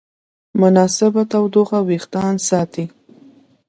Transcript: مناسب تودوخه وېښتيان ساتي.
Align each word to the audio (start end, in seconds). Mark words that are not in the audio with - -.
مناسب 0.61 1.13
تودوخه 1.31 1.79
وېښتيان 1.87 2.35
ساتي. 2.47 2.85